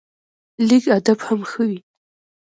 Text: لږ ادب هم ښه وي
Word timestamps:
لږ 0.67 0.83
ادب 0.97 1.19
هم 1.27 1.39
ښه 1.49 1.61
وي 1.69 1.79